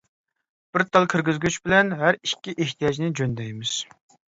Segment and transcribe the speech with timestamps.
[0.77, 3.81] بىر تال كىرگۈزگۈچ بىلەن ھەر ئىككى ئېھتىياجنى جۆندەيمىز.